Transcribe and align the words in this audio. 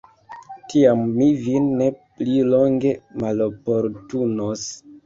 Tiam 0.73 1.03
mi 1.17 1.27
vin 1.43 1.69
ne 1.83 1.91
pli 2.17 2.41
longe 2.55 2.95
maloportunos. 3.27 4.69